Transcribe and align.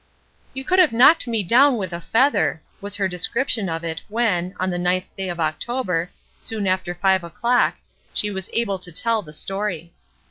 "You 0.55 0.63
could 0.63 0.79
have 0.79 0.93
knocked 0.93 1.27
me 1.27 1.43
down 1.43 1.77
with 1.77 1.93
a 1.93 2.01
feather," 2.01 2.63
was 2.81 2.95
her 2.95 3.07
description 3.07 3.69
of 3.69 3.83
it 3.83 4.01
when, 4.09 4.55
on 4.59 4.71
the 4.71 4.79
ninth 4.79 5.15
day 5.15 5.29
of 5.29 5.39
October, 5.39 6.09
soon 6.39 6.65
after 6.65 6.95
five 6.95 7.23
o'clock, 7.23 7.75
she 8.11 8.31
was 8.31 8.49
able 8.51 8.79
to 8.79 8.91
tell 8.91 9.21
the 9.21 9.31
story. 9.31 9.93